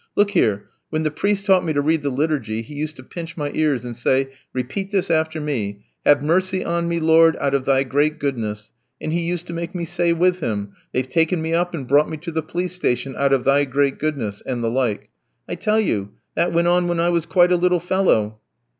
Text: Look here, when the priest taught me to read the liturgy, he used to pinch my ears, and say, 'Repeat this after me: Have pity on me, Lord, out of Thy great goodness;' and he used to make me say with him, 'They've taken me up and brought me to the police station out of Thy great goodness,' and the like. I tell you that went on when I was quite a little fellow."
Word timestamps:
Look 0.15 0.31
here, 0.31 0.71
when 0.89 1.03
the 1.03 1.11
priest 1.11 1.45
taught 1.45 1.63
me 1.63 1.73
to 1.73 1.79
read 1.81 2.01
the 2.01 2.09
liturgy, 2.09 2.63
he 2.63 2.73
used 2.73 2.95
to 2.95 3.03
pinch 3.03 3.37
my 3.37 3.51
ears, 3.53 3.85
and 3.85 3.95
say, 3.95 4.29
'Repeat 4.51 4.89
this 4.89 5.11
after 5.11 5.39
me: 5.39 5.85
Have 6.03 6.21
pity 6.25 6.65
on 6.65 6.87
me, 6.89 6.99
Lord, 6.99 7.37
out 7.37 7.53
of 7.53 7.65
Thy 7.65 7.83
great 7.83 8.17
goodness;' 8.17 8.71
and 8.99 9.13
he 9.13 9.21
used 9.21 9.45
to 9.45 9.53
make 9.53 9.75
me 9.75 9.85
say 9.85 10.11
with 10.11 10.39
him, 10.39 10.71
'They've 10.91 11.07
taken 11.09 11.39
me 11.39 11.53
up 11.53 11.75
and 11.75 11.87
brought 11.87 12.09
me 12.09 12.17
to 12.17 12.31
the 12.31 12.41
police 12.41 12.73
station 12.73 13.13
out 13.15 13.31
of 13.31 13.43
Thy 13.43 13.63
great 13.65 13.99
goodness,' 13.99 14.41
and 14.43 14.63
the 14.63 14.71
like. 14.71 15.11
I 15.47 15.53
tell 15.53 15.79
you 15.79 16.13
that 16.33 16.51
went 16.51 16.67
on 16.67 16.87
when 16.87 16.99
I 16.99 17.09
was 17.09 17.27
quite 17.27 17.51
a 17.51 17.55
little 17.55 17.79
fellow." 17.79 18.39